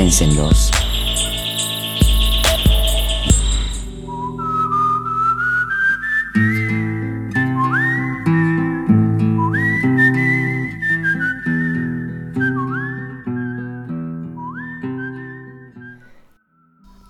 [0.00, 0.70] piénsenlos.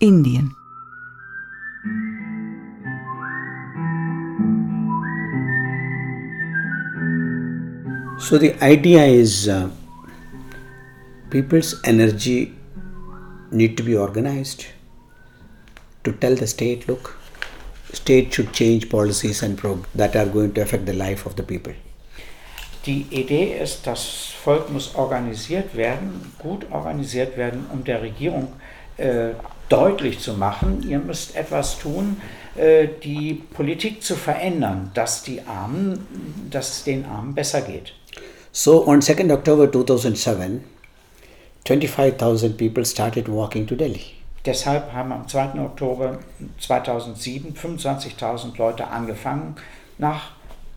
[0.00, 0.48] Indien.
[8.18, 9.68] So the idea is uh,
[11.30, 12.57] people's energy
[13.50, 14.66] need to be organized
[16.04, 17.16] to tell the state, look,
[17.92, 21.42] state should change policies and prog- that are going to affect the life of the
[21.42, 21.74] people.
[22.86, 28.52] Die Idee ist, das Volk muss organisiert werden, gut organisiert werden, um der Regierung
[28.96, 29.30] äh,
[29.68, 32.16] deutlich zu machen, ihr müsst etwas tun,
[32.56, 36.06] äh, die Politik zu verändern, dass, die Armen,
[36.50, 37.92] dass es den Armen besser geht.
[38.52, 40.64] So on 2nd October 2007,
[41.68, 44.14] 25,000 people started walking to Delhi.
[44.46, 45.60] Deshalb haben am 2.
[45.60, 46.18] Oktober
[46.60, 49.56] 2007 25.000 Leute angefangen,
[49.98, 50.30] nach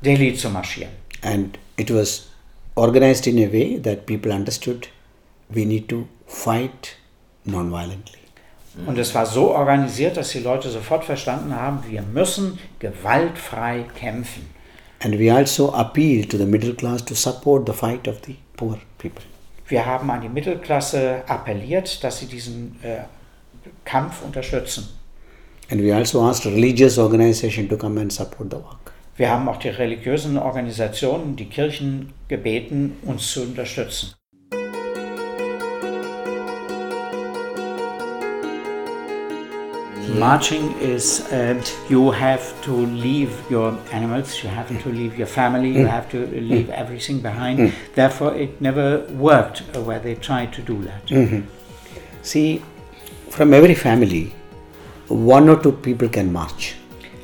[0.04, 0.92] Delhi zu marschieren.
[1.22, 2.28] And it was
[2.76, 4.90] organized in a way that people understood
[5.48, 6.98] we need to fight
[7.46, 8.20] non-violently.
[8.86, 14.50] Und es war so organisiert, dass die Leute sofort verstanden haben, wir müssen gewaltfrei kämpfen.
[15.00, 18.78] And we also appeal to the middle class to support the fight of the poor
[18.98, 19.24] people.
[19.72, 23.04] Wir haben an die Mittelklasse appelliert, dass sie diesen äh,
[23.86, 24.90] Kampf unterstützen.
[25.70, 28.92] And we also asked religious organization to come and support the work.
[29.16, 34.14] Wir haben auch die religiösen Organisationen, die Kirchen gebeten, uns zu unterstützen.
[40.20, 45.70] Marching is uh, you have to leave your animals, you have to leave your family,
[45.70, 45.90] you mm.
[45.90, 46.78] have to leave mm.
[46.78, 47.60] everything behind.
[47.60, 47.74] Mm.
[47.96, 51.06] Therefore, it never worked where they tried to do that.
[51.08, 51.42] Mm-hmm.
[52.24, 52.62] See,
[53.30, 54.34] from every family,
[55.08, 56.76] one or two people can march.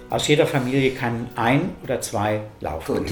[0.10, 3.06] Aus jeder Familie kann ein oder zwei laufen.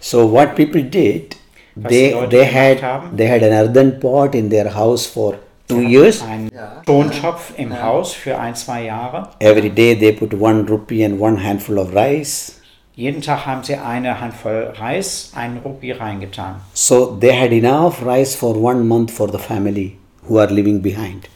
[0.00, 1.36] So what people did,
[1.76, 3.16] Was they they had haben?
[3.16, 5.38] they had an earthen pot in their house for
[5.74, 6.22] two years.
[6.22, 6.50] Ein
[6.86, 9.30] Tontopf im Haus für ein, zwei Jahre.
[9.40, 12.60] Every day they put one rupee and one handful of rice.
[12.96, 16.60] Jeden Tag haben sie eine Handvoll Reis, einen Rupie reingetan.
[16.74, 19.98] So they had enough rice for one month for the family
[20.28, 21.28] who are living behind.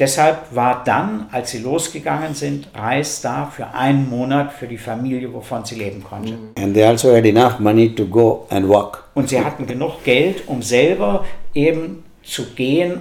[0.00, 5.32] Deshalb war dann, als sie losgegangen sind, Reis da für einen Monat für die Familie,
[5.32, 6.36] wovon sie leben konnte.
[6.58, 9.04] And they also had enough money to go and walk.
[9.14, 12.98] Und sie hatten genug Geld, um selber eben zu gehen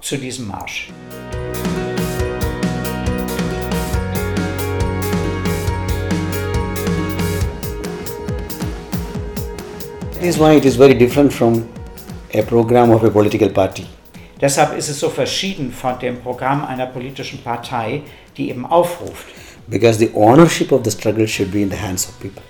[0.00, 0.88] zu diesem Marsch.
[10.14, 11.68] That is why it is very different from
[12.32, 13.86] a program of a political party.
[14.40, 18.02] Deshalb ist es so verschieden von dem Programm einer politischen Partei,
[18.36, 19.26] die eben aufruft.
[19.68, 22.42] Because the ownership of the struggle should be in the hands of people.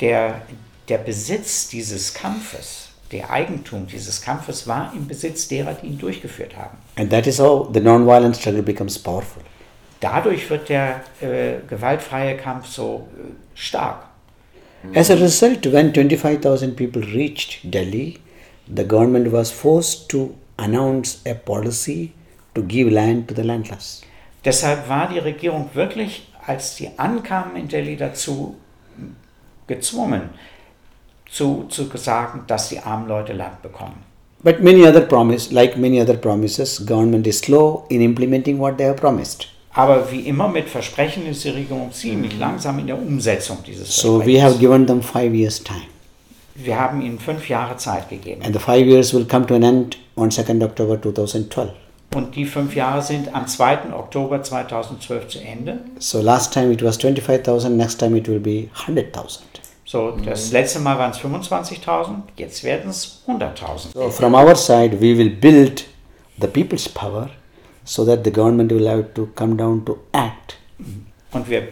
[0.00, 0.42] Der,
[0.88, 2.83] der Besitz dieses Kampfes,
[3.14, 6.76] der Eigentum dieses Kampfes war im Besitz derer, die ihn durchgeführt haben.
[6.96, 9.42] And that is how the non-violent struggle becomes powerful.
[10.00, 14.06] Dadurch wird der äh, gewaltfreie Kampf so äh, stark.
[14.94, 18.18] As a result, when 25,000 people reached Delhi,
[18.66, 22.12] the government was forced to announce a policy
[22.54, 24.02] to give land to the landless.
[24.44, 28.56] Deshalb war die Regierung wirklich, als sie ankamen in Delhi, dazu
[29.66, 30.30] gezwungen,
[31.34, 33.96] zu, zu sagen, dass die armen Leute Land bekommen.
[34.42, 38.86] But many other promise, like many other promises, government is slow in implementing what they
[38.86, 39.48] have promised.
[39.72, 44.24] Aber wie immer mit Versprechen ist die Regierung ziemlich langsam in der Umsetzung dieses So
[44.24, 45.88] we have given them five years time.
[46.54, 48.42] Wir haben ihnen fünf Jahre Zeit gegeben.
[48.44, 51.70] And the five years will come to an end on 2nd October 2012.
[52.14, 53.92] Und die fünf Jahre sind am 2.
[53.92, 55.80] Oktober 2012 zu Ende.
[55.98, 59.53] So last time it was 25,000, next time it will be 100,000.
[59.94, 63.92] So, das letzte Mal waren es 25.000, jetzt werden es 100.000.
[63.94, 65.84] So from our side, we will build
[66.40, 67.30] the people's power
[67.84, 70.56] so that the government will have to come down to act.
[71.30, 71.68] Und wir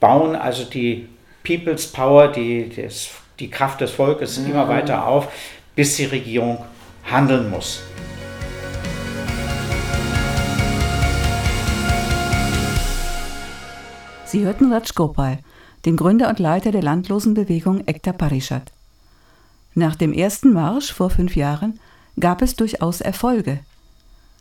[0.00, 1.08] bauen also die
[1.44, 5.28] People's Power, die, das, die Kraft des Volkes immer weiter auf,
[5.76, 6.58] bis die Regierung
[7.04, 7.84] handeln muss.
[14.24, 15.38] Sie hörten Raj Gopal,
[15.84, 18.72] den Gründer und Leiter der Landlosenbewegung Ekta Parishad.
[19.74, 21.80] Nach dem ersten Marsch vor fünf Jahren
[22.20, 23.60] gab es durchaus Erfolge.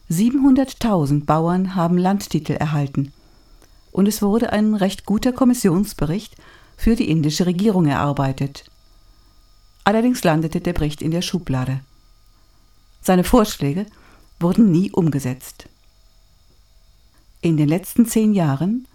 [0.10, 3.14] 700.000 Bauern haben Landtitel erhalten.
[3.92, 6.36] Und es wurde ein recht guter Kommissionsbericht
[6.78, 8.66] für die indische Regierung erarbeitet.
[9.84, 11.80] Allerdings landete der Bericht in der Schublade.
[13.02, 13.86] Seine Vorschläge
[14.40, 15.68] wurden nie umgesetzt.
[17.42, 18.88] In den letzten zehn Jahren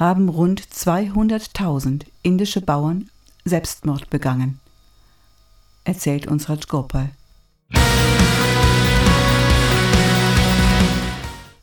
[0.00, 3.10] haben rund 200.000 indische Bauern
[3.44, 4.58] Selbstmord begangen,
[5.84, 7.10] erzählt uns Rajgopal.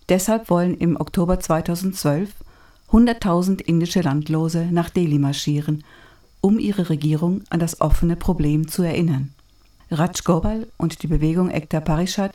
[0.08, 2.30] Deshalb wollen im Oktober 2012
[2.92, 5.84] 100.000 indische Landlose nach Delhi marschieren,
[6.40, 9.34] um ihre Regierung an das offene Problem zu erinnern.
[9.90, 12.34] Rajgopal und die Bewegung Ekta Parishad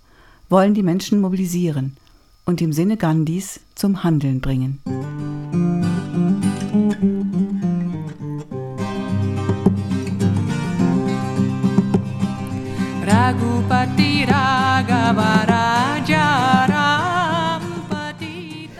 [0.48, 1.96] wollen die Menschen mobilisieren
[2.44, 4.80] und im Sinne Gandhis zum Handeln bringen.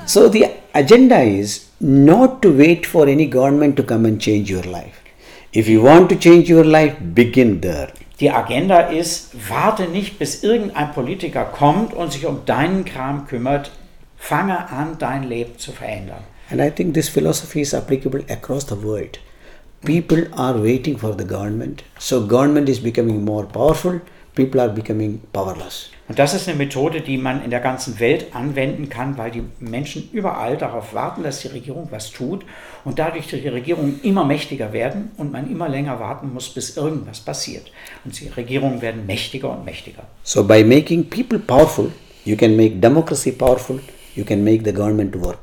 [0.07, 4.63] So the agenda is not to wait for any government to come and change your
[4.65, 5.01] life.
[5.53, 7.89] If you want to change your life, begin there.
[8.21, 13.71] Die Agenda ist, warte nicht, bis irgendein Politiker kommt und sich um deinen Kram kümmert.
[14.17, 16.23] Fange an, dein Leben zu verändern.
[16.51, 19.19] And I think this philosophy is applicable across the world.
[19.85, 21.83] People are waiting for the government.
[21.99, 24.01] So government is becoming more powerful,
[24.35, 25.91] people are becoming powerless.
[26.09, 29.43] Und das ist eine Methode, die man in der ganzen Welt anwenden kann, weil die
[29.61, 32.45] Menschen überall darauf warten, dass die Regierung was tut
[32.85, 37.21] und dadurch die Regierungen immer mächtiger werden und man immer länger warten muss, bis irgendwas
[37.21, 37.71] passiert.
[38.05, 40.03] Und die Regierungen werden mächtiger und mächtiger.
[40.23, 41.91] So by making people powerful,
[42.25, 43.79] you can make democracy powerful,
[44.15, 45.39] you can make the government work.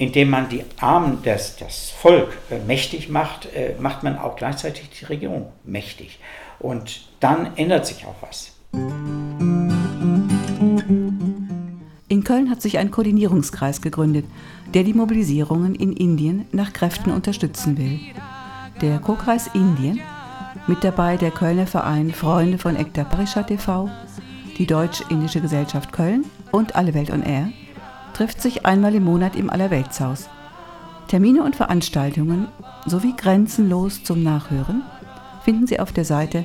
[0.00, 4.88] Indem man die Armen, das, das Volk äh, mächtig macht, äh, macht man auch gleichzeitig
[4.98, 6.18] die Regierung mächtig.
[6.58, 8.52] Und dann ändert sich auch was.
[12.08, 14.24] In Köln hat sich ein Koordinierungskreis gegründet,
[14.72, 18.00] der die Mobilisierungen in Indien nach Kräften unterstützen will.
[18.80, 20.00] Der Co-Kreis Indien,
[20.66, 23.90] mit dabei der Kölner Verein Freunde von Ekta Parishad TV,
[24.56, 27.50] die Deutsch-Indische Gesellschaft Köln und Alle Welt on Air,
[28.14, 30.28] trifft sich einmal im Monat im Allerweltshaus.
[31.08, 32.48] Termine und Veranstaltungen
[32.86, 34.82] sowie grenzenlos zum Nachhören
[35.44, 36.44] finden Sie auf der Seite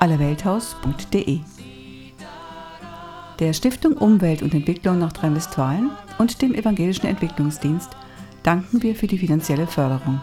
[0.00, 1.40] allerwelthaus.de
[3.42, 7.90] der Stiftung Umwelt und Entwicklung Nordrhein-Westfalen und dem Evangelischen Entwicklungsdienst
[8.44, 10.20] danken wir für die finanzielle Förderung.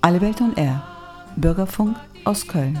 [0.00, 0.84] Alle Welt on Air,
[1.34, 2.80] Bürgerfunk aus Köln.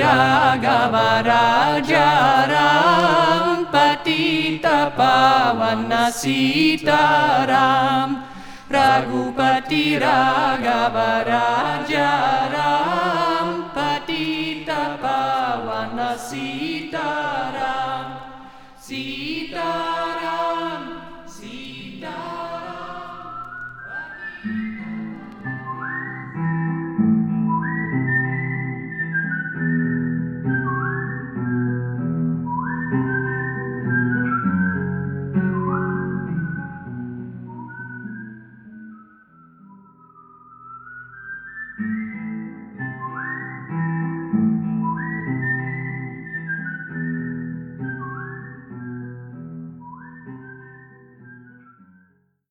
[0.00, 0.94] Raghav
[1.26, 2.08] राजा
[2.52, 8.16] राम पति तावन सीताराम
[8.72, 10.96] रघुपति राघव
[11.30, 11.92] राज
[12.54, 14.24] राम पति
[14.68, 15.98] तावन
[16.28, 17.72] सीतारा
[18.86, 19.93] सीता